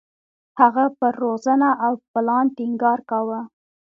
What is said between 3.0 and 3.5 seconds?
کاوه.